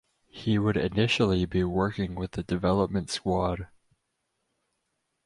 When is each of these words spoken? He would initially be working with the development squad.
He 0.31 0.57
would 0.57 0.77
initially 0.77 1.45
be 1.45 1.63
working 1.63 2.15
with 2.15 2.31
the 2.31 2.41
development 2.41 3.11
squad. 3.11 3.67